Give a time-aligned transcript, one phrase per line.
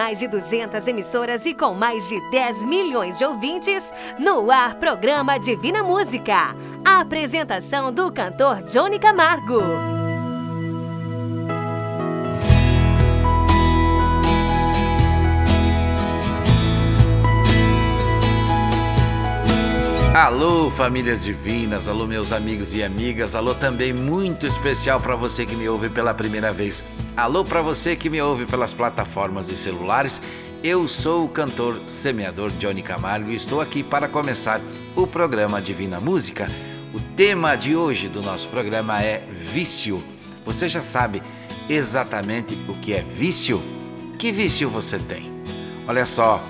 [0.00, 3.84] mais de 200 emissoras e com mais de 10 milhões de ouvintes,
[4.18, 6.56] no ar programa Divina Música.
[6.82, 9.99] A apresentação do cantor Johnny Camargo.
[20.20, 25.56] Alô, famílias divinas, alô, meus amigos e amigas, alô também muito especial para você que
[25.56, 26.84] me ouve pela primeira vez.
[27.16, 30.20] Alô para você que me ouve pelas plataformas e celulares.
[30.62, 34.60] Eu sou o cantor semeador Johnny Camargo e estou aqui para começar
[34.94, 36.50] o programa Divina Música.
[36.92, 40.04] O tema de hoje do nosso programa é vício.
[40.44, 41.22] Você já sabe
[41.66, 43.62] exatamente o que é vício?
[44.18, 45.32] Que vício você tem?
[45.88, 46.44] Olha só,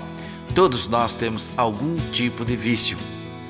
[0.53, 2.97] todos nós temos algum tipo de vício.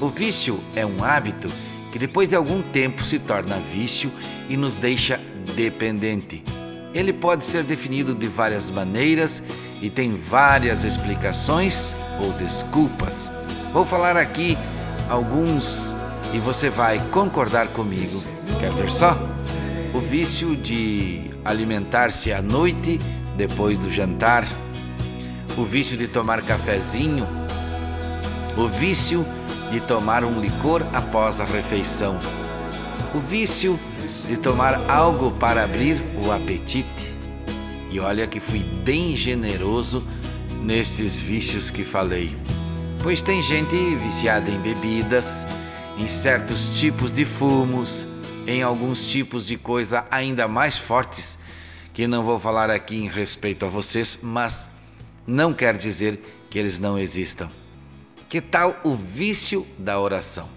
[0.01, 1.47] O vício é um hábito
[1.91, 4.11] que depois de algum tempo se torna vício
[4.49, 5.21] e nos deixa
[5.55, 6.43] dependente.
[6.91, 9.43] Ele pode ser definido de várias maneiras
[9.79, 13.31] e tem várias explicações ou desculpas.
[13.71, 14.57] Vou falar aqui
[15.07, 15.95] alguns
[16.33, 18.23] e você vai concordar comigo.
[18.59, 19.15] Quer ver só?
[19.93, 22.97] O vício de alimentar-se à noite
[23.37, 24.47] depois do jantar,
[25.55, 27.27] o vício de tomar cafezinho,
[28.57, 29.40] o vício de
[29.79, 32.19] tomar um licor após a refeição,
[33.13, 33.79] o vício
[34.27, 37.15] de tomar algo para abrir o apetite.
[37.89, 40.05] E olha que fui bem generoso
[40.61, 42.35] nesses vícios que falei,
[43.01, 45.45] pois tem gente viciada em bebidas,
[45.97, 48.05] em certos tipos de fumos,
[48.47, 51.39] em alguns tipos de coisa ainda mais fortes
[51.93, 54.69] que não vou falar aqui em respeito a vocês, mas
[55.27, 57.49] não quer dizer que eles não existam.
[58.31, 60.47] Que tal o vício da oração?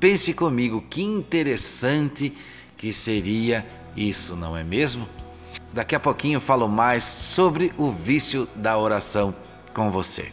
[0.00, 2.36] Pense comigo que interessante
[2.76, 3.64] que seria
[3.96, 5.08] isso, não é mesmo?
[5.72, 9.32] Daqui a pouquinho falo mais sobre o vício da oração
[9.72, 10.32] com você.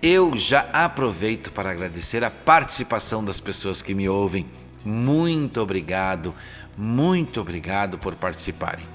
[0.00, 4.46] Eu já aproveito para agradecer a participação das pessoas que me ouvem.
[4.84, 6.32] Muito obrigado,
[6.78, 8.86] muito obrigado por participarem.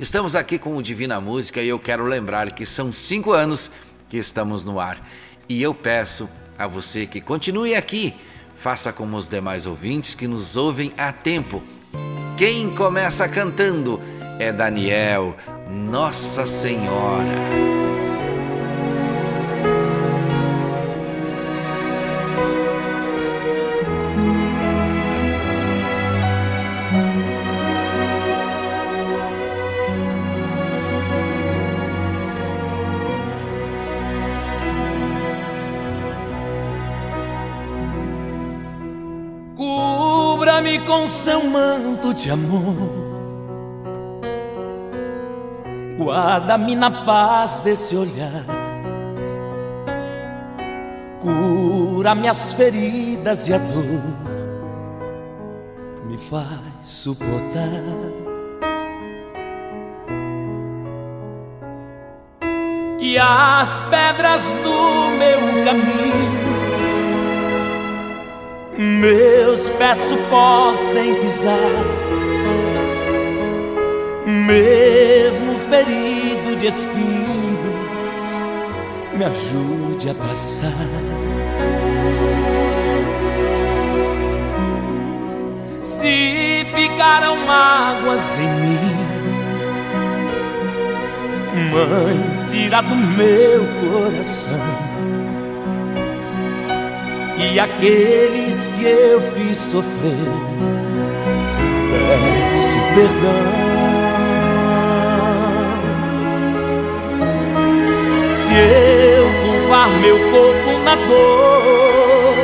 [0.00, 3.70] Estamos aqui com o Divina Música e eu quero lembrar que são cinco anos
[4.08, 5.06] que estamos no ar
[5.50, 8.14] e eu peço a você que continue aqui,
[8.54, 11.60] faça como os demais ouvintes que nos ouvem a tempo.
[12.38, 14.00] Quem começa cantando
[14.38, 15.36] é Daniel,
[15.68, 17.34] Nossa Senhora.
[40.90, 42.74] Com seu manto de amor.
[45.96, 48.44] Guarda-me na paz desse olhar.
[51.20, 54.02] Cura minhas feridas e a dor
[56.06, 56.48] me faz
[56.82, 57.70] suportar.
[62.98, 66.39] Que as pedras do meu caminho
[68.80, 71.84] meus pés suportem pisar,
[74.24, 78.42] mesmo ferido de espinhos,
[79.12, 80.72] me ajude a passar.
[85.82, 88.78] Se ficaram mágoas em mim,
[91.70, 94.89] mãe, tira do meu coração
[97.40, 100.14] e aqueles que eu fiz sofrer.
[101.90, 103.70] Peço perdão.
[108.32, 112.34] Se eu curvar meu corpo na dor,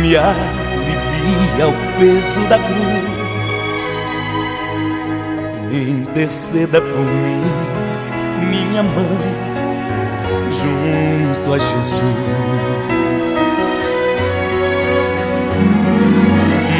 [0.00, 3.90] me alivia o peso da cruz.
[5.72, 7.42] Interceda por mim,
[8.48, 9.34] minha mãe,
[10.50, 12.79] junto a Jesus.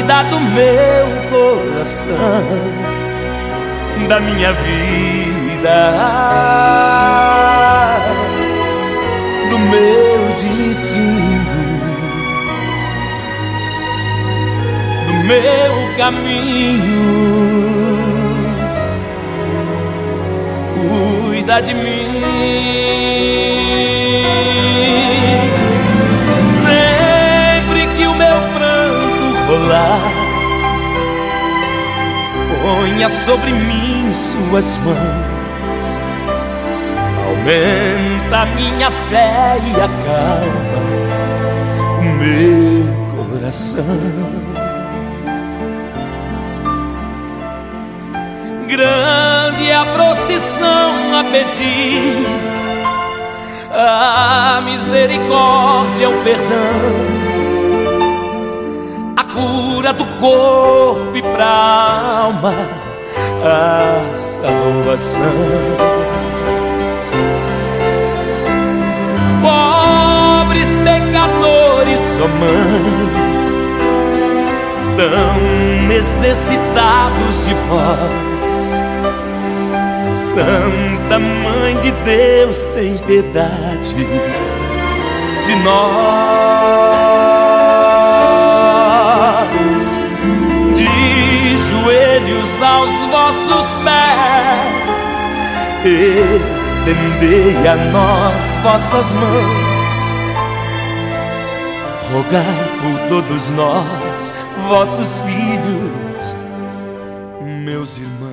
[0.00, 2.16] cuidar do meu coração,
[4.08, 5.92] da minha vida,
[9.50, 11.80] do meu destino,
[15.06, 17.20] do meu caminho.
[21.28, 23.10] Cuida de mim.
[29.70, 30.00] Rolar,
[32.62, 35.96] ponha sobre mim suas mãos.
[37.26, 40.82] Aumenta minha fé e acalma
[42.00, 44.40] o meu coração.
[48.66, 52.24] grande é a procissão a pedir
[53.72, 57.29] a misericórdia, o perdão,
[59.34, 61.46] cura do corpo e pra
[62.24, 62.54] alma,
[63.44, 65.24] a salvação.
[69.42, 73.10] Pobres pecadores, só mãe,
[74.96, 78.30] tão necessitados de vós
[80.20, 83.96] Santa Mãe de Deus, tem piedade
[85.44, 87.09] de nós.
[92.30, 95.26] Joelhos aos vossos pés,
[96.62, 100.04] estendei a nós vossas mãos.
[102.12, 104.32] Rogai por todos nós,
[104.68, 106.36] vossos filhos,
[107.64, 108.30] meus irmãos.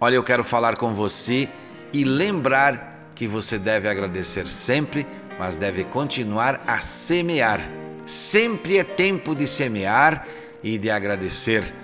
[0.00, 1.48] Olha, eu quero falar com você
[1.92, 5.06] e lembrar que você deve agradecer sempre,
[5.38, 7.60] mas deve continuar a semear.
[8.04, 10.26] Sempre é tempo de semear
[10.62, 11.74] e de agradecer.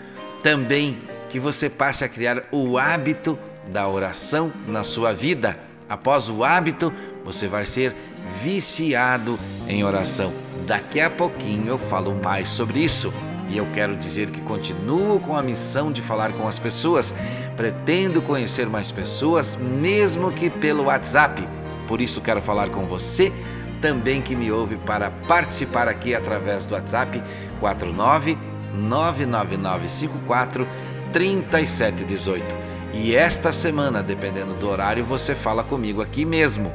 [0.43, 0.99] Também
[1.33, 3.39] que você passe a criar o hábito
[3.73, 5.59] da oração na sua vida.
[5.89, 6.93] Após o hábito,
[7.25, 7.97] você vai ser
[8.43, 10.31] viciado em oração.
[10.67, 13.11] Daqui a pouquinho eu falo mais sobre isso.
[13.49, 17.15] E eu quero dizer que continuo com a missão de falar com as pessoas.
[17.57, 21.49] Pretendo conhecer mais pessoas, mesmo que pelo WhatsApp.
[21.89, 23.33] Por isso quero falar com você
[23.81, 27.23] também que me ouve para participar aqui através do WhatsApp
[27.59, 28.37] 49
[28.75, 32.45] 99954 3718.
[32.93, 36.73] E esta semana, dependendo do horário, você fala comigo aqui mesmo.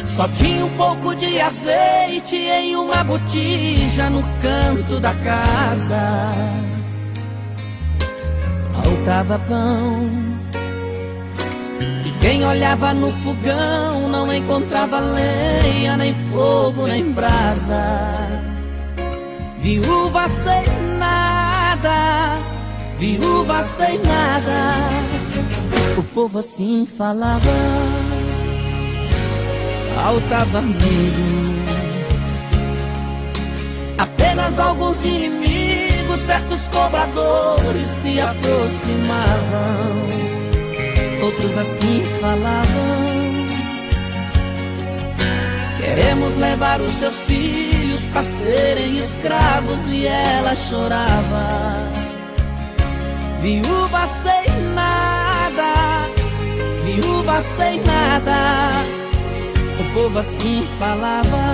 [0.05, 6.29] Só tinha um pouco de azeite em uma botija no canto da casa.
[8.75, 10.11] Faltava pão.
[12.05, 18.13] E quem olhava no fogão não encontrava lenha, nem fogo, nem brasa.
[19.59, 20.65] Viúva sem
[20.99, 22.35] nada,
[22.99, 24.89] viúva sem nada.
[25.97, 27.41] O povo assim falava,
[29.97, 30.83] faltava amigos,
[33.99, 40.09] apenas alguns inimigos, certos cobradores se aproximavam,
[41.23, 43.15] outros assim falavam.
[45.79, 51.94] Queremos levar os seus filhos para serem escravos e ela chorava,
[53.45, 55.15] viúva sem nada
[56.85, 58.71] viúva sem nada.
[59.81, 61.45] O povo assim falava.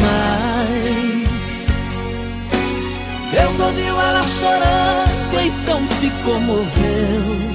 [0.00, 1.64] Mas
[3.32, 7.52] Deus ouviu ela chorando, então se comoveu.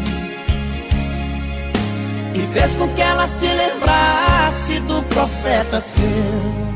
[2.35, 6.67] E fez com que ela se lembrasse do profeta seu.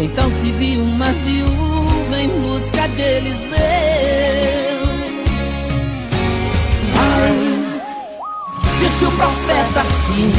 [0.00, 1.81] Então se viu uma viúva
[2.14, 3.58] em busca de Eliseu.
[6.96, 7.80] Ai,
[8.78, 10.32] disse o profeta assim.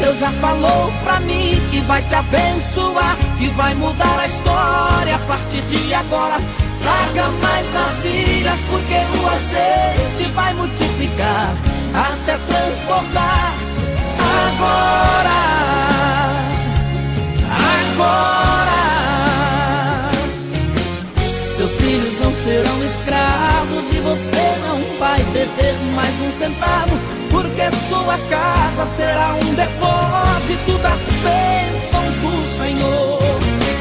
[0.00, 5.18] Deus já falou pra mim que vai te abençoar, que vai mudar a história a
[5.20, 6.36] partir de agora.
[6.80, 11.54] Traga mais vasilhas, porque o azeite vai multiplicar
[11.94, 13.52] até transbordar.
[14.48, 15.30] Agora,
[17.94, 18.41] agora,
[25.46, 26.96] dever mais um centavo,
[27.28, 33.18] porque sua casa será um depósito das bênçãos do Senhor.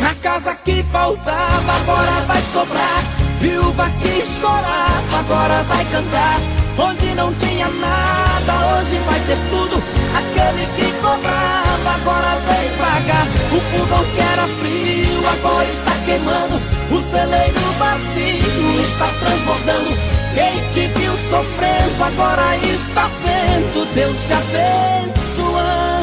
[0.01, 3.03] Na casa que faltava, agora vai sobrar.
[3.39, 6.39] Viúva que chorava, agora vai cantar.
[6.79, 9.83] Onde não tinha nada, hoje vai ter tudo.
[10.17, 13.27] Aquele que cobrava, agora vem pagar.
[13.51, 16.59] O fogão que era frio, agora está queimando.
[16.89, 20.20] O celeiro vazio está transbordando.
[20.33, 23.85] Quem te viu sofrendo, agora está vendo.
[23.93, 26.00] Deus te abençoando.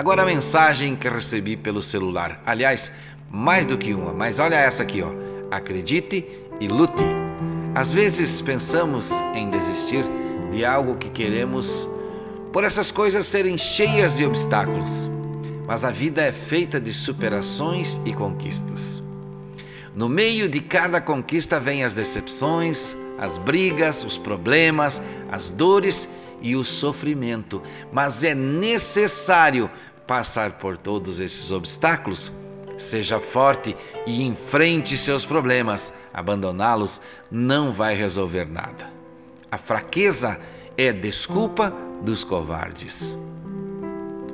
[0.00, 2.42] Agora a mensagem que recebi pelo celular.
[2.46, 2.90] Aliás,
[3.30, 5.10] mais do que uma, mas olha essa aqui, ó.
[5.50, 6.26] Acredite
[6.58, 7.04] e lute.
[7.74, 10.02] Às vezes pensamos em desistir
[10.50, 11.86] de algo que queremos
[12.50, 15.06] por essas coisas serem cheias de obstáculos.
[15.66, 19.02] Mas a vida é feita de superações e conquistas.
[19.94, 26.08] No meio de cada conquista vem as decepções, as brigas, os problemas, as dores
[26.42, 29.70] e o sofrimento, mas é necessário
[30.10, 32.32] passar por todos esses obstáculos,
[32.76, 35.94] seja forte e enfrente seus problemas.
[36.12, 37.00] Abandoná-los
[37.30, 38.90] não vai resolver nada.
[39.52, 40.40] A fraqueza
[40.76, 43.16] é desculpa dos covardes.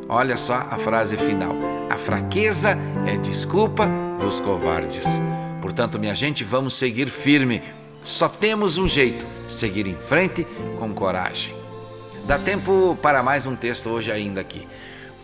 [0.08, 1.54] Olha só a frase final.
[1.90, 3.86] A fraqueza é desculpa
[4.18, 5.04] dos covardes.
[5.60, 7.62] Portanto, minha gente, vamos seguir firme.
[8.02, 10.46] Só temos um jeito: seguir em frente
[10.78, 11.54] com coragem.
[12.24, 14.66] Dá tempo para mais um texto hoje ainda aqui.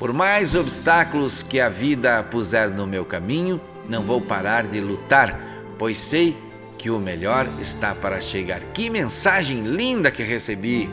[0.03, 5.39] Por mais obstáculos que a vida puser no meu caminho, não vou parar de lutar,
[5.79, 6.37] pois sei
[6.77, 8.59] que o melhor está para chegar.
[8.75, 10.91] Que mensagem linda que recebi!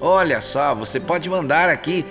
[0.00, 2.06] Olha só, você pode mandar aqui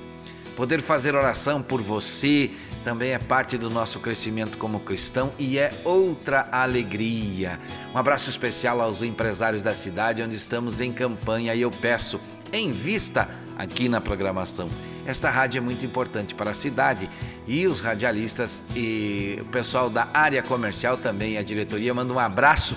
[0.54, 2.52] Poder fazer oração por você
[2.84, 7.60] também é parte do nosso crescimento como cristão e é outra alegria.
[7.94, 12.18] Um abraço especial aos empresários da cidade onde estamos em campanha e eu peço,
[12.52, 14.68] em vista aqui na programação.
[15.04, 17.10] Esta rádio é muito importante para a cidade
[17.46, 22.76] e os radialistas e o pessoal da área comercial também, a diretoria, manda um abraço.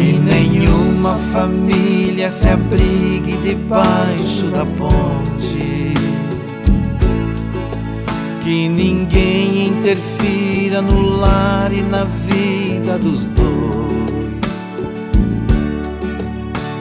[0.00, 5.92] Que nenhuma família se abrigue debaixo da ponte.
[8.42, 14.40] Que ninguém interfira no lar e na vida dos dois.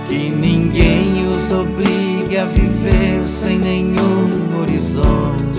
[0.08, 5.59] Que ninguém os obrigue a viver sem nenhum horizonte.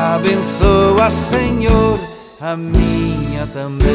[0.00, 2.00] Abençoa, Senhor,
[2.40, 3.86] a minha também.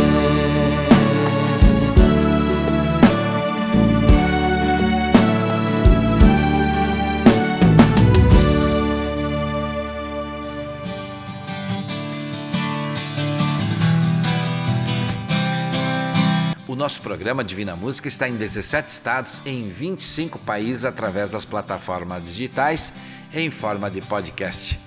[16.68, 22.22] O nosso programa Divina Música está em 17 estados, em 25 países, através das plataformas
[22.28, 22.94] digitais,
[23.34, 24.80] em forma de podcast.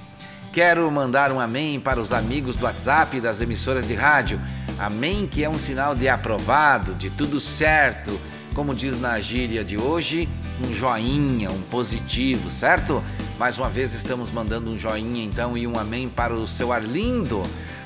[0.52, 4.40] Quero mandar um amém para os amigos do WhatsApp e das emissoras de rádio.
[4.78, 8.18] Amém, que é um sinal de aprovado, de tudo certo.
[8.54, 10.28] Como diz na gíria de hoje,
[10.62, 13.04] um joinha, um positivo, certo?
[13.38, 17.42] Mais uma vez estamos mandando um joinha então e um amém para o seu Arlindo,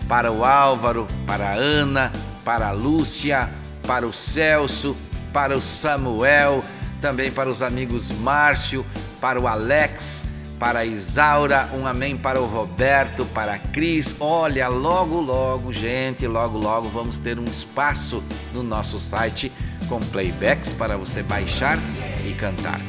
[0.08, 2.12] para o Álvaro, para a Ana,
[2.44, 3.50] para a Lúcia,
[3.86, 4.96] para o Celso,
[5.32, 6.64] para o Samuel,
[7.00, 8.86] também para os amigos Márcio,
[9.20, 10.24] para o Alex,
[10.62, 14.14] para a Isaura, um amém para o Roberto, para a Cris.
[14.20, 18.22] Olha, logo, logo, gente, logo, logo vamos ter um espaço
[18.54, 19.50] no nosso site
[19.88, 21.76] com playbacks para você baixar
[22.24, 22.80] e cantar.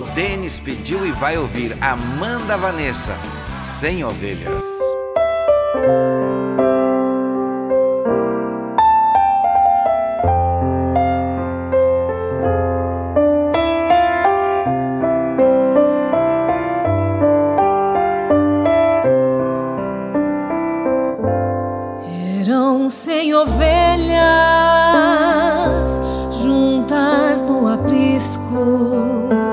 [0.00, 3.14] O Denis pediu e vai ouvir Amanda Vanessa,
[3.60, 4.64] Sem Ovelhas.
[28.86, 29.43] Oh.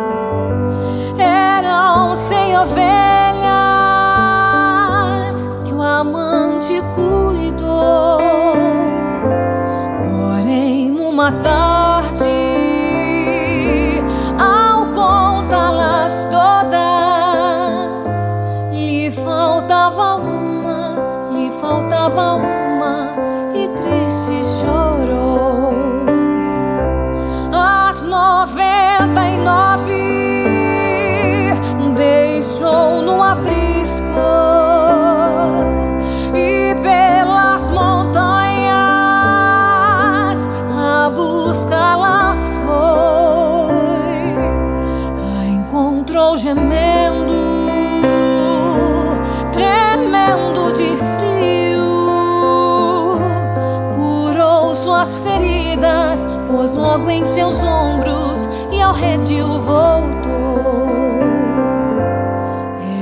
[56.92, 61.22] Logo em seus ombros e ao redil voltou.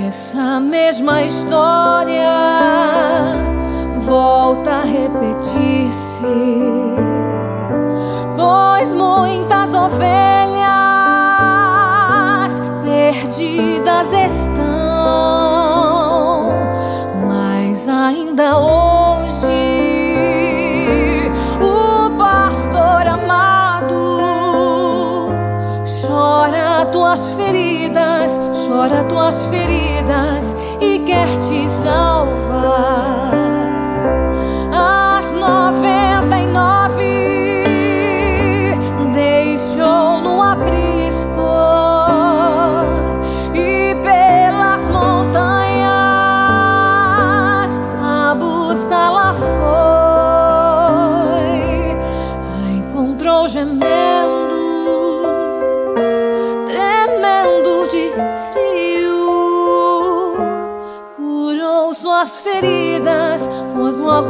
[0.08, 2.30] Essa mesma história
[3.97, 6.23] volta a repetir-se,
[8.38, 10.60] pois muitas ovelhas
[12.84, 14.60] perdidas estão,
[17.28, 18.88] mas ainda hoje.
[28.70, 32.09] Chora tuas feridas e quer te salvar.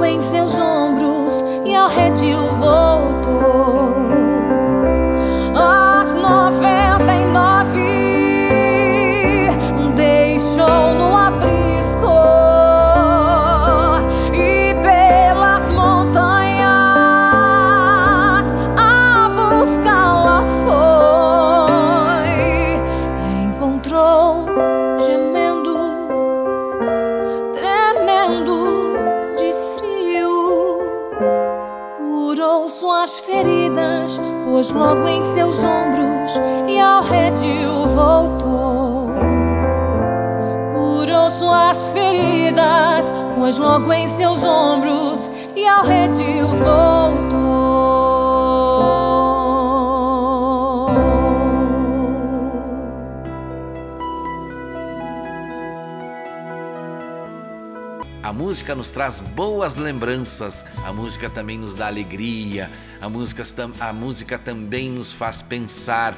[0.10, 0.79] Em seus ombros
[34.72, 36.32] logo em seus ombros
[36.68, 39.10] e ao redil voltou.
[40.74, 47.20] Curou suas feridas, pôs logo em seus ombros e ao redil voltou.
[58.50, 63.44] música nos traz boas lembranças, a música também nos dá alegria, a música,
[63.80, 66.18] a música também nos faz pensar.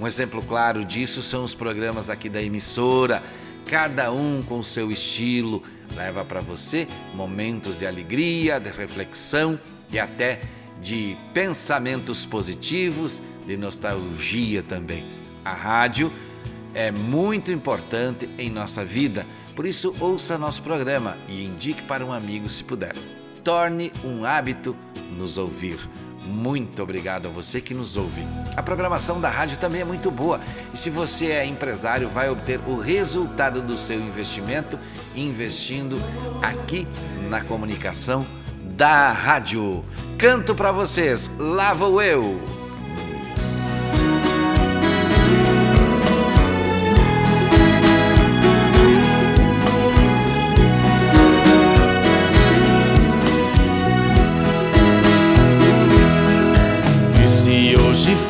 [0.00, 3.22] Um exemplo claro disso são os programas aqui da emissora,
[3.66, 5.62] cada um com seu estilo,
[5.94, 9.58] leva para você momentos de alegria, de reflexão
[9.90, 10.40] e até
[10.82, 15.04] de pensamentos positivos, de nostalgia também.
[15.44, 16.12] A rádio
[16.74, 19.24] é muito importante em nossa vida
[19.54, 22.94] por isso, ouça nosso programa e indique para um amigo se puder.
[23.44, 24.76] Torne um hábito
[25.16, 25.78] nos ouvir.
[26.26, 28.22] Muito obrigado a você que nos ouve.
[28.56, 30.40] A programação da rádio também é muito boa
[30.72, 34.78] e se você é empresário, vai obter o resultado do seu investimento
[35.14, 35.98] investindo
[36.42, 36.86] aqui
[37.28, 38.26] na comunicação
[38.76, 39.84] da rádio.
[40.18, 42.53] Canto para vocês, lá vou eu.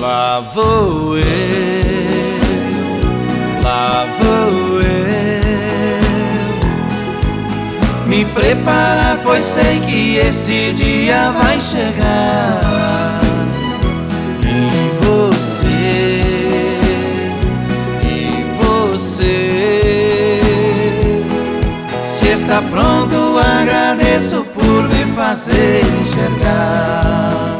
[0.00, 1.22] Lá vou eu,
[3.62, 4.88] lá vou eu.
[8.06, 13.20] Me preparar, pois sei que esse dia vai chegar.
[14.42, 15.60] E você
[22.06, 27.59] Se está pronto, agradeço por me fazer enxergar.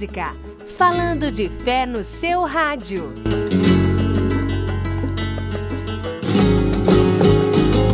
[0.00, 0.34] Música,
[0.78, 3.12] falando de fé no seu rádio.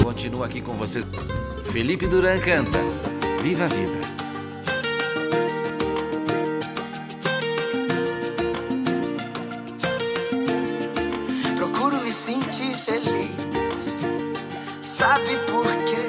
[0.04, 1.04] Continuo aqui com vocês.
[1.64, 2.78] Felipe Duran canta
[3.42, 3.98] Viva a Vida.
[11.56, 13.98] Procuro me sentir feliz.
[14.80, 16.08] Sabe por quê?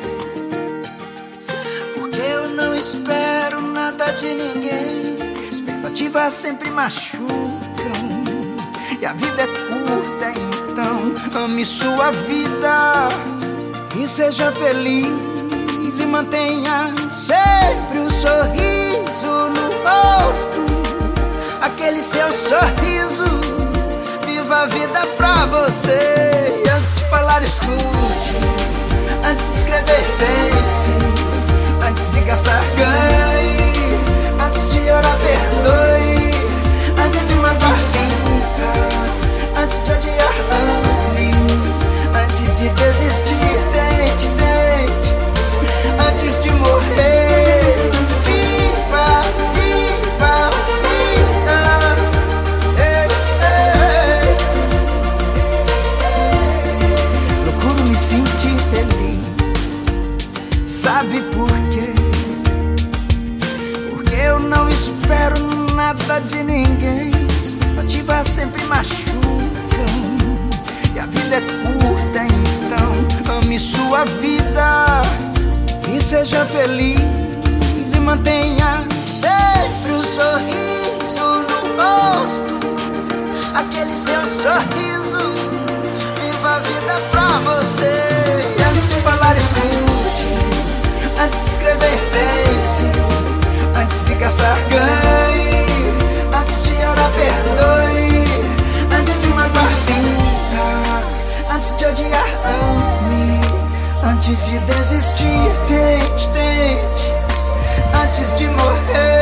[1.96, 4.97] Porque eu não espero nada de ninguém
[5.98, 7.28] expectativas sempre machucam.
[9.02, 13.08] E a vida é curta, então ame sua vida
[13.96, 15.08] e seja feliz.
[16.00, 20.62] E mantenha sempre o um sorriso no rosto,
[21.62, 23.24] aquele seu sorriso.
[24.28, 26.62] Viva a vida pra você.
[26.64, 28.36] E antes de falar, escute.
[29.28, 30.92] Antes de escrever, pense.
[31.90, 33.67] Antes de gastar, ganhe.
[34.48, 36.32] Antes de orar, perdoe.
[37.06, 39.60] Antes de matar, sinta.
[39.62, 41.32] Antes de odiar, ame.
[42.18, 45.10] Antes de desistir, tente, tente.
[46.00, 47.17] Antes de morrer,
[68.68, 69.86] machucam.
[70.96, 75.02] E a vida é curta, então ame sua vida
[75.94, 77.00] e seja feliz
[77.94, 82.58] e mantenha sempre um sorriso no rosto.
[83.54, 85.18] Aquele seu sorriso,
[86.22, 88.44] viva a vida pra você.
[88.58, 90.28] E antes de falar, escute.
[91.24, 92.84] Antes de escrever, pense.
[93.76, 95.66] Antes de gastar, ganhe.
[96.40, 98.17] Antes de orar, perdoe.
[99.08, 101.54] Antes de magoar, sinta.
[101.54, 103.40] Antes de odiar, ame.
[104.04, 107.14] Antes de desistir, tente, tente.
[107.94, 109.17] Antes de morrer.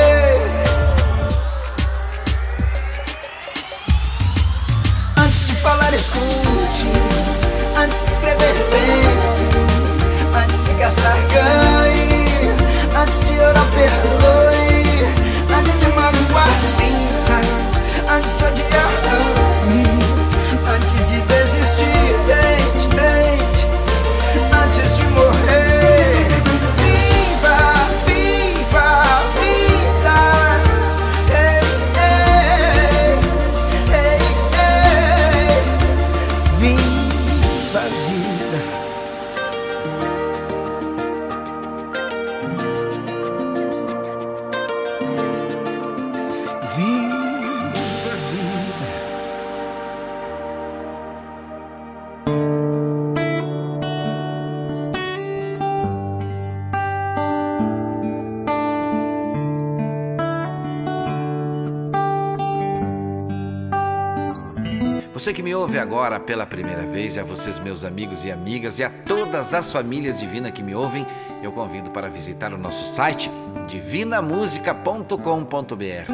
[65.35, 68.85] Que me ouve agora pela primeira vez, e a vocês, meus amigos e amigas, e
[68.85, 71.05] a todas as famílias divinas que me ouvem,
[71.43, 73.29] eu convido para visitar o nosso site
[73.67, 76.11] divinamusica.com.br.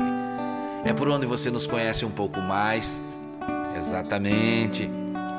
[0.83, 2.99] É por onde você nos conhece um pouco mais.
[3.77, 4.89] Exatamente.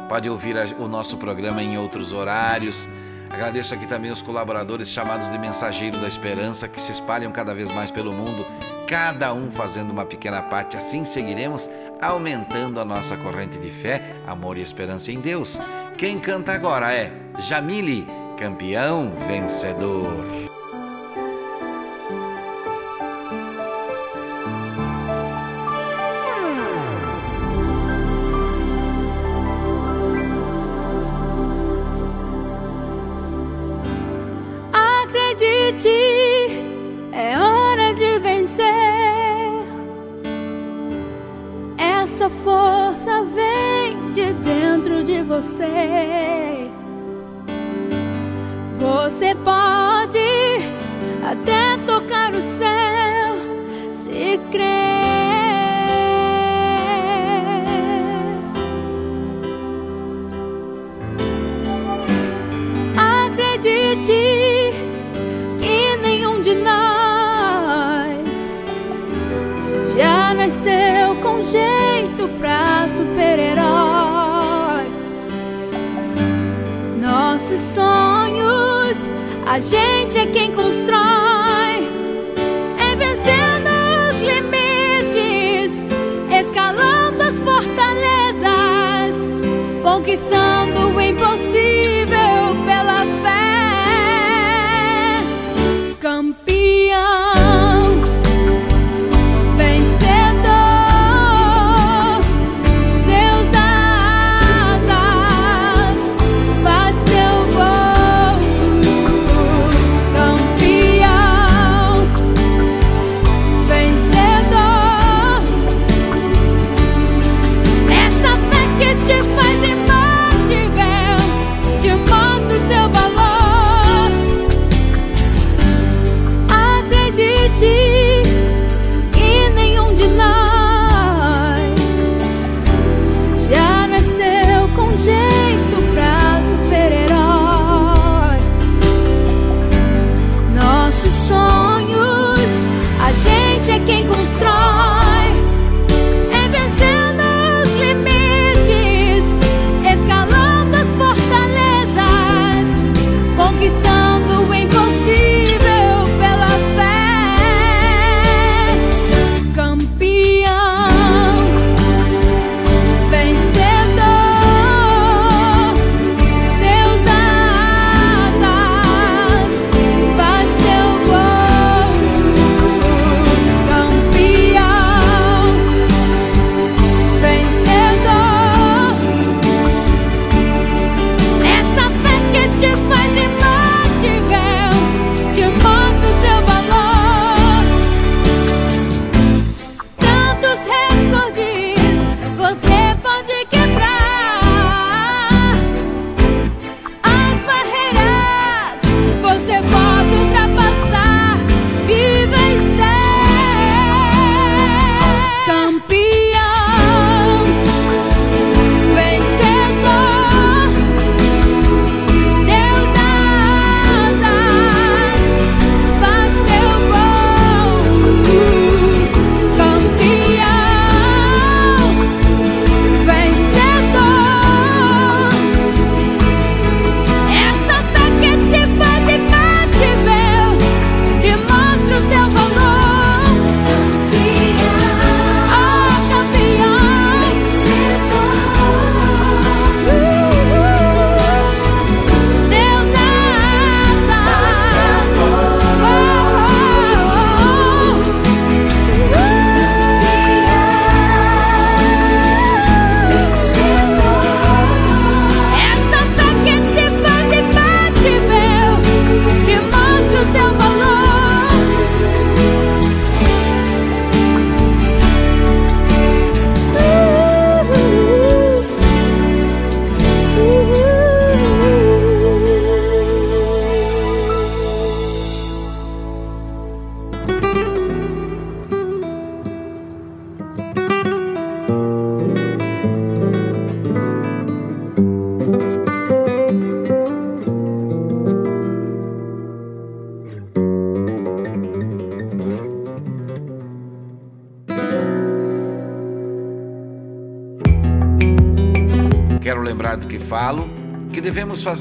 [0.08, 2.88] Pode ouvir o nosso programa em outros horários.
[3.28, 7.72] Agradeço aqui também os colaboradores chamados de Mensageiro da Esperança que se espalham cada vez
[7.72, 8.46] mais pelo mundo,
[8.92, 10.76] cada um fazendo uma pequena parte.
[10.76, 15.59] Assim seguiremos aumentando a nossa corrente de fé, amor e esperança em Deus.
[15.96, 20.41] Quem canta agora é Jamile, campeão vencedor.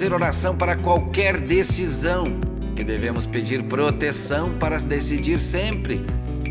[0.02, 2.40] Fazer oração para qualquer decisão,
[2.76, 6.04] que devemos pedir proteção para decidir sempre,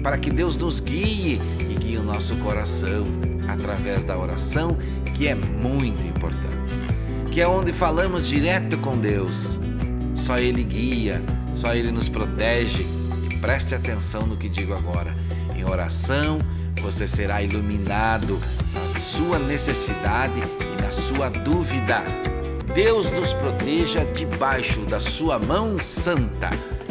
[0.05, 3.09] para que Deus nos guie e guie o nosso coração
[3.49, 4.79] através da oração,
[5.17, 6.49] que é muito importante.
[7.33, 9.59] Que é onde falamos direto com Deus.
[10.15, 11.21] Só Ele guia,
[11.53, 12.87] só Ele nos protege.
[13.29, 15.13] E preste atenção no que digo agora.
[15.57, 16.39] Em oração,
[16.81, 18.41] você será iluminado
[18.93, 22.01] na sua necessidade e na sua dúvida.
[22.75, 26.51] Deus nos proteja debaixo da sua mão santa.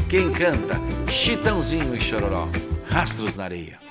[0.09, 0.75] Quem canta?
[1.09, 2.49] Chitãozinho e Chororó.
[2.85, 3.88] Rastros na areia.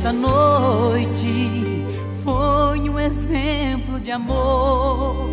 [0.00, 1.84] Esta noite
[2.24, 5.28] foi um exemplo de amor.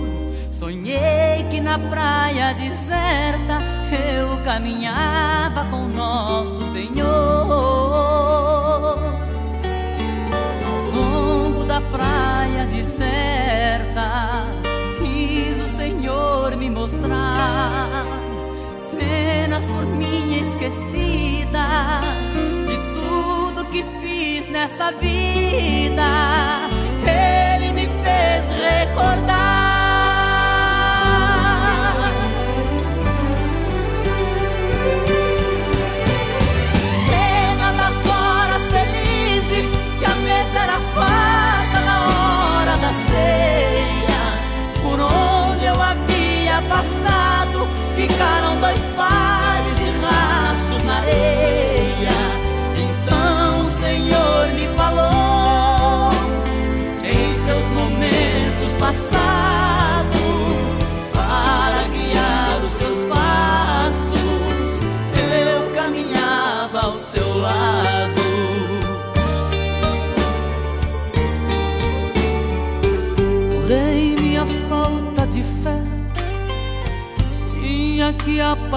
[0.51, 3.63] Sonhei que na praia deserta
[3.93, 7.07] eu caminhava com nosso Senhor.
[10.65, 14.47] Ao longo da praia deserta,
[14.97, 18.03] quis o Senhor me mostrar
[18.91, 22.17] cenas por mim esquecidas
[24.57, 26.67] nesta vida,
[27.05, 29.56] Ele me fez recordar.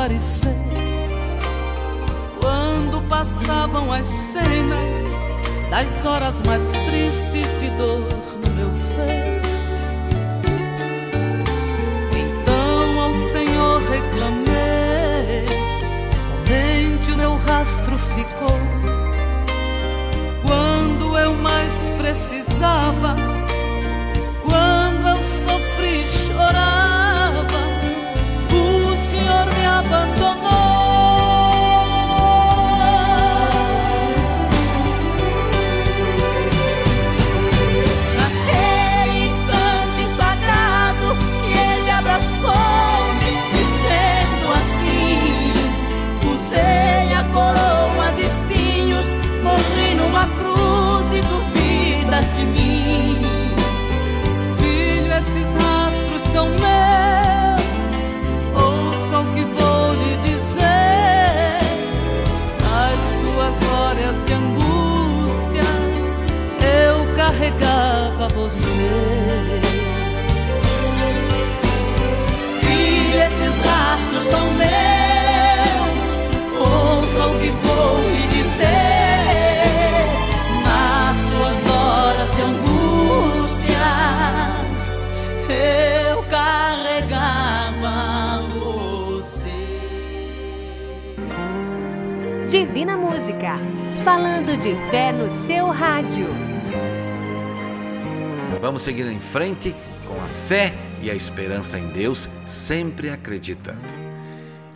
[0.01, 0.57] Aparecer
[2.41, 5.07] quando passavam as cenas
[5.69, 8.09] das horas mais tristes de dor
[8.43, 9.43] no meu ser.
[12.17, 15.45] Então ao Senhor reclamei,
[16.25, 18.59] somente o meu rastro ficou.
[20.43, 23.30] Quando eu mais precisava,
[68.51, 69.61] você.
[72.61, 76.07] Filho, esses rastros são meus.
[76.59, 78.91] Ouça o que vou lhe dizer.
[85.53, 87.93] eu carregava
[88.49, 89.61] você.
[92.47, 93.55] Divina Música,
[94.05, 96.50] falando de fé no seu rádio.
[98.61, 99.75] Vamos seguir em frente
[100.07, 103.81] com a fé e a esperança em Deus, sempre acreditando.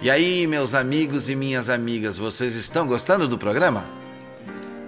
[0.01, 3.85] E aí, meus amigos e minhas amigas, vocês estão gostando do programa?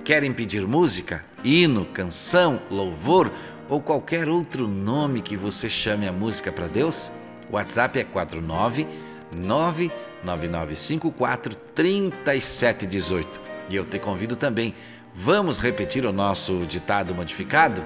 [0.03, 3.31] Querem pedir música, hino, canção, louvor
[3.69, 7.13] ou qualquer outro nome que você chame a música para Deus?
[7.51, 8.87] O WhatsApp é 49
[9.31, 13.41] 99954 3718.
[13.69, 14.75] E eu te convido também.
[15.15, 17.85] Vamos repetir o nosso ditado modificado?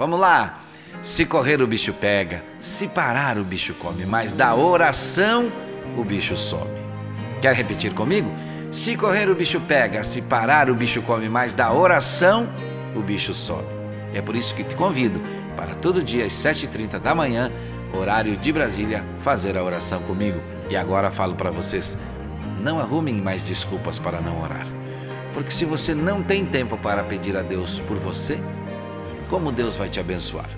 [0.00, 0.58] Vamos lá!
[1.02, 5.52] Se correr o bicho pega, se parar o bicho come, mas da oração
[5.94, 6.70] o bicho some.
[7.42, 8.32] Quer repetir comigo?
[8.72, 12.48] Se correr o bicho pega, se parar o bicho come, mas da oração
[12.96, 13.66] o bicho some.
[14.14, 15.20] É por isso que te convido
[15.54, 17.52] para todo dia às 7h30 da manhã,
[17.92, 20.40] horário de Brasília, fazer a oração comigo.
[20.70, 21.98] E agora falo para vocês:
[22.58, 24.66] não arrumem mais desculpas para não orar.
[25.34, 28.40] Porque se você não tem tempo para pedir a Deus por você,
[29.30, 30.50] como Deus vai te abençoar?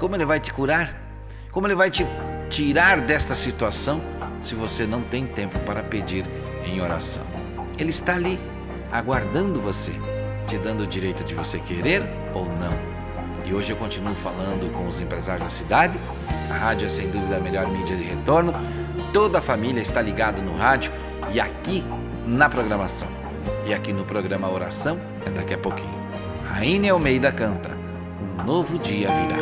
[0.00, 1.00] Como Ele vai te curar?
[1.52, 2.04] Como Ele vai te
[2.50, 4.02] tirar desta situação
[4.42, 6.26] se você não tem tempo para pedir
[6.66, 7.24] em oração?
[7.78, 8.38] Ele está ali,
[8.90, 9.92] aguardando você,
[10.46, 12.02] te dando o direito de você querer
[12.34, 12.76] ou não.
[13.46, 15.98] E hoje eu continuo falando com os empresários da cidade.
[16.50, 18.52] A rádio é sem dúvida a melhor mídia de retorno.
[19.12, 20.92] Toda a família está ligada no rádio
[21.32, 21.84] e aqui
[22.26, 23.08] na programação.
[23.66, 25.98] E aqui no programa Oração é daqui a pouquinho.
[26.48, 27.79] Rainha Almeida canta:
[28.40, 29.36] Um novo dia virá.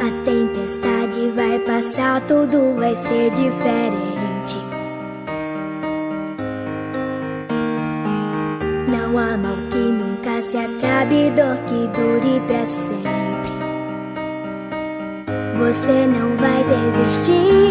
[0.00, 4.58] A tempestade vai passar, tudo vai ser diferente.
[8.88, 13.04] Não há mal que nunca se acabe, dor que dure pra sempre.
[15.58, 17.63] Você não vai desistir,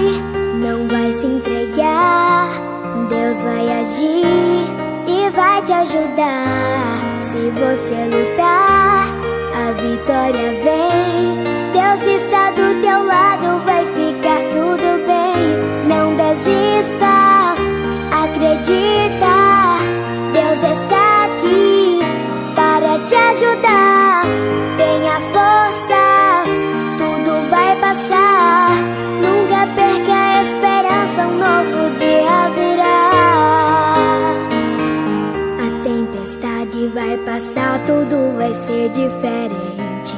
[5.84, 7.22] ajudar.
[7.22, 9.06] Se você lutar,
[9.54, 11.44] a vitória vem.
[11.74, 15.88] Deus está do teu lado, vai ficar tudo bem.
[15.88, 17.56] Não desista,
[18.24, 19.34] acredita.
[20.32, 22.00] Deus está aqui
[22.56, 23.83] para te ajudar.
[37.34, 40.16] Passar, tudo vai ser diferente.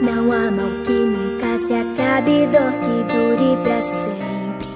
[0.00, 4.68] Não há mal que nunca se acabe, dor que dure pra sempre.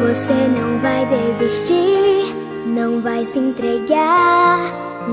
[0.00, 2.34] Você não vai desistir,
[2.66, 4.60] não vai se entregar.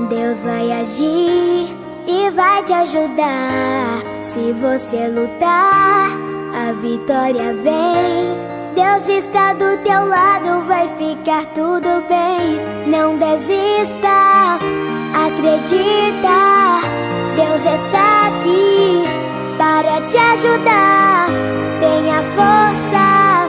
[0.08, 1.76] Deus vai agir
[2.06, 4.02] e vai te ajudar.
[4.22, 6.08] Se você lutar,
[6.54, 8.53] a vitória vem.
[8.74, 12.58] Deus está do teu lado, vai ficar tudo bem.
[12.88, 14.58] Não desista,
[15.14, 16.80] acredita.
[17.36, 19.04] Deus está aqui
[19.56, 21.28] para te ajudar.
[21.78, 23.48] Tenha força,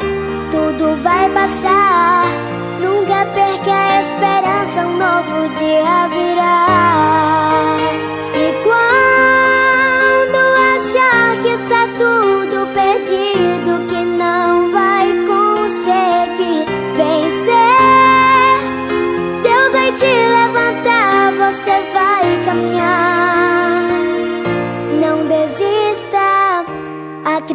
[0.52, 2.26] tudo vai passar.
[2.80, 7.35] Nunca perca a esperança, um novo dia virá.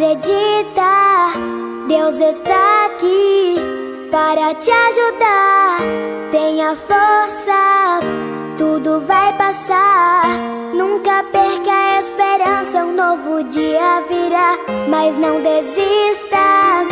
[0.00, 1.32] Acredita.
[1.86, 3.56] Deus está aqui
[4.10, 5.78] para te ajudar.
[6.30, 8.00] Tenha força,
[8.56, 10.24] tudo vai passar.
[10.72, 14.56] Nunca perca a esperança, um novo dia virá.
[14.88, 16.86] Mas não desista,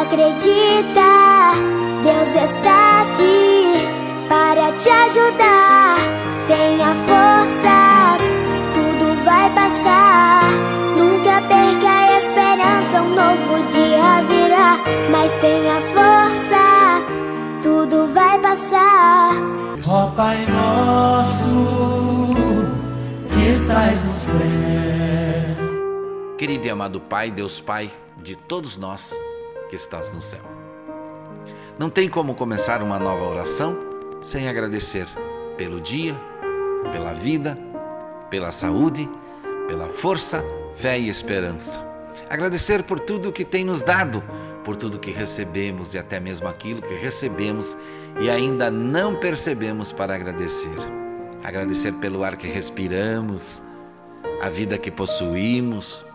[0.00, 1.10] acredita.
[2.02, 3.86] Deus está aqui
[4.28, 5.96] para te ajudar.
[6.48, 6.69] Tenha
[26.40, 29.14] Querido e amado Pai, Deus Pai de todos nós
[29.68, 30.40] que estás no céu.
[31.78, 33.76] Não tem como começar uma nova oração
[34.22, 35.06] sem agradecer
[35.58, 36.18] pelo dia,
[36.92, 37.58] pela vida,
[38.30, 39.06] pela saúde,
[39.68, 40.42] pela força,
[40.74, 41.86] fé e esperança.
[42.30, 44.24] Agradecer por tudo que tem nos dado,
[44.64, 47.76] por tudo que recebemos e até mesmo aquilo que recebemos
[48.18, 50.78] e ainda não percebemos para agradecer.
[51.44, 53.62] Agradecer pelo ar que respiramos,
[54.40, 56.08] a vida que possuímos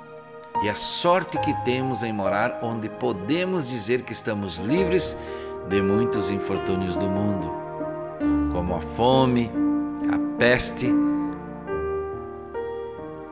[0.64, 5.18] e a sorte que temos em morar onde podemos dizer que estamos livres
[5.68, 7.52] de muitos infortúnios do mundo,
[8.54, 9.52] como a fome,
[10.12, 10.94] a peste,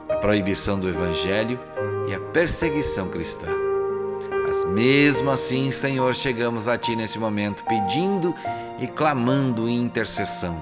[0.09, 1.59] a proibição do evangelho
[2.07, 3.47] e a perseguição cristã.
[4.45, 8.35] Mas mesmo assim, Senhor, chegamos a Ti nesse momento pedindo
[8.79, 10.61] e clamando em intercessão.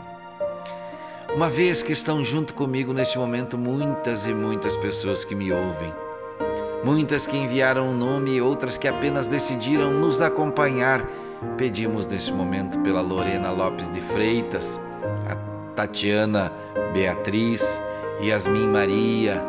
[1.34, 5.94] Uma vez que estão junto comigo neste momento muitas e muitas pessoas que me ouvem,
[6.84, 11.06] muitas que enviaram o nome e outras que apenas decidiram nos acompanhar,
[11.58, 14.80] pedimos nesse momento pela Lorena Lopes de Freitas,
[15.30, 15.36] a
[15.76, 16.52] Tatiana
[16.94, 17.82] Beatriz,
[18.22, 19.44] Yasmin Maria,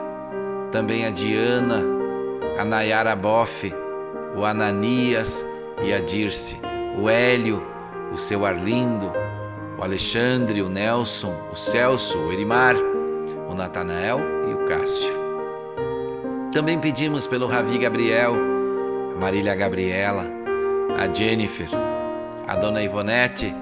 [0.71, 1.83] também a Diana,
[2.59, 3.73] a Nayara Boff,
[4.37, 5.45] o Ananias
[5.83, 6.59] e a Dirce,
[6.99, 7.63] o Hélio,
[8.13, 9.13] o seu Arlindo,
[9.79, 12.77] o Alexandre, o Nelson, o Celso, o Erimar,
[13.49, 15.22] o Natanael e o Cássio.
[16.53, 18.35] Também pedimos pelo Ravi Gabriel,
[19.17, 20.27] a Marília Gabriela,
[20.99, 21.67] a Jennifer,
[22.47, 23.55] a Dona Ivonete,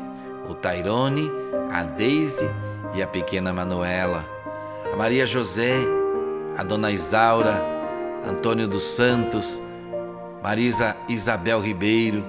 [0.49, 1.31] o Tairone,
[1.71, 2.51] a Daisy
[2.93, 4.29] e a pequena Manuela,
[4.93, 5.77] a Maria José,
[6.59, 7.63] a Dona Isaura,
[8.29, 9.63] Antônio dos Santos,
[10.43, 12.25] Marisa Isabel Ribeiro,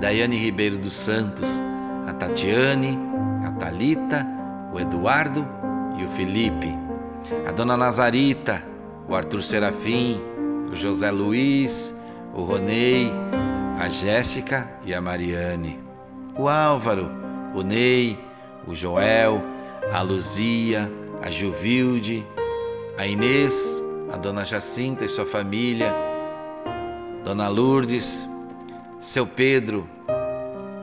[0.00, 1.60] Daiane Ribeiro dos Santos,
[2.06, 2.96] a Tatiane,
[3.44, 4.24] a Talita,
[4.72, 5.44] o Eduardo
[5.98, 6.72] e o Felipe,
[7.48, 8.73] a Dona Nazarita,
[9.08, 10.20] o Arthur Serafim,
[10.72, 11.94] o José Luiz,
[12.34, 13.10] o Ronei,
[13.78, 15.78] a Jéssica e a Mariane,
[16.36, 17.10] o Álvaro,
[17.54, 18.18] o Ney,
[18.66, 19.42] o Joel,
[19.92, 20.90] a Luzia,
[21.22, 22.26] a Juvilde,
[22.98, 23.82] a Inês,
[24.12, 25.94] a Dona Jacinta e sua família,
[27.24, 28.28] Dona Lourdes,
[29.00, 29.88] seu Pedro,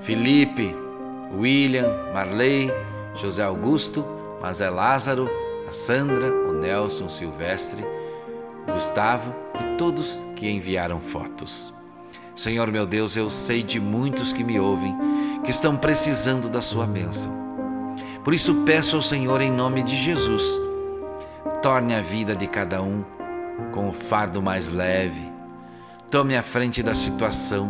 [0.01, 0.75] Felipe,
[1.37, 2.71] William, Marley,
[3.15, 4.05] José Augusto,
[4.41, 5.29] Mazé Lázaro,
[5.67, 7.85] a Sandra, o Nelson, Silvestre,
[8.71, 11.73] Gustavo e todos que enviaram fotos.
[12.35, 14.95] Senhor meu Deus, eu sei de muitos que me ouvem
[15.43, 17.31] que estão precisando da sua bênção.
[18.23, 20.59] Por isso peço ao Senhor em nome de Jesus,
[21.61, 23.03] torne a vida de cada um
[23.71, 25.29] com o fardo mais leve.
[26.09, 27.69] Tome a frente da situação,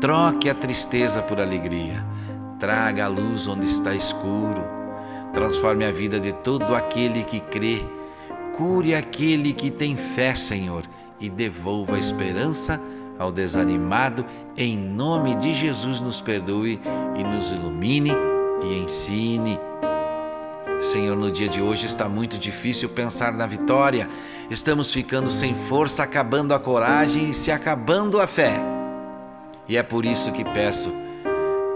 [0.00, 2.04] troque a tristeza por alegria,
[2.58, 4.62] traga a luz onde está escuro,
[5.32, 7.84] transforme a vida de todo aquele que crê,
[8.56, 10.84] cure aquele que tem fé, Senhor,
[11.20, 12.80] e devolva a esperança
[13.18, 14.24] ao desanimado,
[14.56, 16.80] em nome de Jesus, nos perdoe
[17.16, 18.12] e nos ilumine
[18.62, 19.58] e ensine.
[20.80, 24.08] Senhor, no dia de hoje está muito difícil pensar na vitória.
[24.50, 28.60] Estamos ficando sem força, acabando a coragem e se acabando a fé.
[29.68, 30.92] E é por isso que peço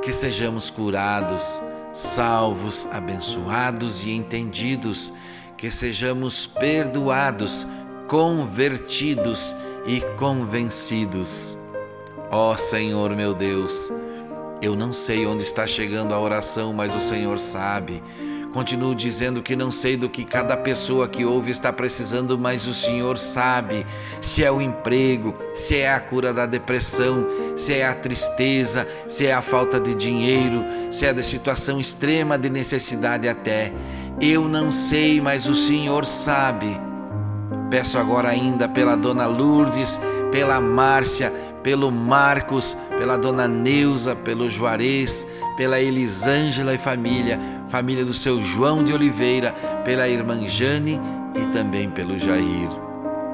[0.03, 1.62] que sejamos curados,
[1.93, 5.12] salvos, abençoados e entendidos,
[5.57, 7.67] que sejamos perdoados,
[8.09, 9.55] convertidos
[9.87, 11.57] e convencidos.
[12.31, 13.93] Ó oh, Senhor meu Deus,
[14.61, 18.03] eu não sei onde está chegando a oração, mas o Senhor sabe.
[18.53, 22.73] Continuo dizendo que não sei do que cada pessoa que ouve está precisando, mas o
[22.73, 23.87] Senhor sabe.
[24.19, 29.27] Se é o emprego, se é a cura da depressão, se é a tristeza, se
[29.27, 33.75] é a falta de dinheiro, se é da situação extrema de necessidade até.
[34.21, 36.81] Eu não sei, mas o Senhor sabe.
[37.71, 40.01] Peço agora ainda pela dona Lourdes,
[40.33, 41.31] pela Márcia,
[41.62, 47.39] pelo Marcos, pela dona Neuza, pelo Juarez, pela Elisângela e família,
[47.69, 49.53] família do seu João de Oliveira,
[49.85, 50.99] pela irmã Jane
[51.35, 52.71] e também pelo Jair.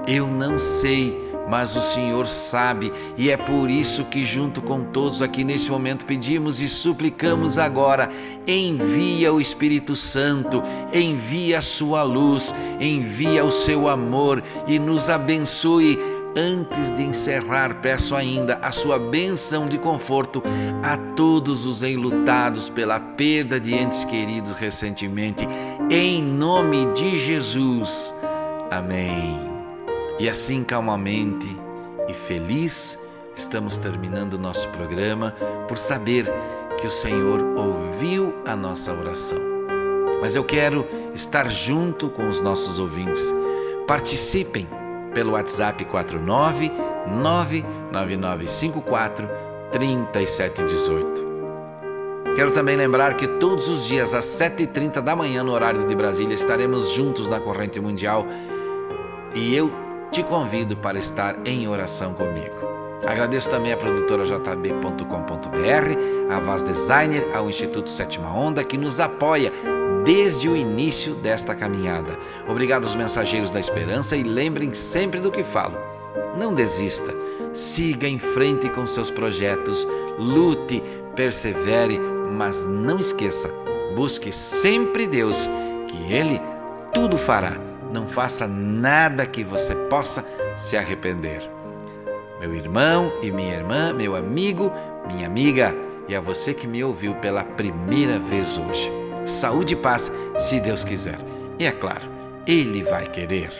[0.08, 5.20] Eu não sei mas o Senhor sabe, e é por isso que, junto com todos
[5.20, 8.10] aqui nesse momento, pedimos e suplicamos agora:
[8.48, 10.62] envia o Espírito Santo,
[10.94, 15.98] envia a sua luz, envia o seu amor e nos abençoe.
[16.34, 20.42] Antes de encerrar, peço ainda a sua benção de conforto
[20.82, 25.46] a todos os enlutados pela perda de entes queridos recentemente,
[25.90, 28.14] em nome de Jesus.
[28.70, 29.51] Amém.
[30.22, 31.58] E assim, calmamente
[32.08, 32.96] e feliz,
[33.36, 35.34] estamos terminando nosso programa
[35.66, 36.32] por saber
[36.80, 39.40] que o Senhor ouviu a nossa oração.
[40.20, 43.34] Mas eu quero estar junto com os nossos ouvintes.
[43.84, 44.68] Participem
[45.12, 46.70] pelo WhatsApp 49
[47.08, 49.28] 99954
[49.72, 51.32] 3718.
[52.36, 56.36] Quero também lembrar que todos os dias às 7h30 da manhã, no horário de Brasília,
[56.36, 58.24] estaremos juntos na corrente mundial
[59.34, 59.81] e eu
[60.12, 62.54] te convido para estar em oração comigo.
[63.06, 65.06] Agradeço também a produtora jb.com.br,
[66.30, 69.50] a Vaz Designer, ao Instituto Sétima Onda, que nos apoia
[70.04, 72.18] desde o início desta caminhada.
[72.46, 75.78] Obrigado aos mensageiros da esperança e lembrem sempre do que falo.
[76.38, 77.14] Não desista,
[77.54, 79.88] siga em frente com seus projetos,
[80.18, 80.82] lute,
[81.16, 83.50] persevere, mas não esqueça,
[83.96, 85.48] busque sempre Deus,
[85.88, 86.38] que Ele
[86.92, 90.26] tudo fará não faça nada que você possa
[90.56, 91.42] se arrepender.
[92.40, 94.72] Meu irmão e minha irmã, meu amigo,
[95.06, 95.76] minha amiga,
[96.08, 98.90] e a você que me ouviu pela primeira vez hoje.
[99.24, 101.18] Saúde e paz, se Deus quiser.
[101.58, 102.08] E é claro,
[102.46, 103.52] Ele vai querer.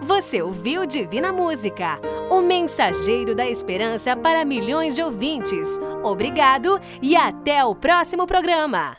[0.00, 1.98] Você ouviu Divina Música,
[2.30, 5.68] o mensageiro da esperança para milhões de ouvintes.
[6.02, 8.92] Obrigado e até o próximo programa.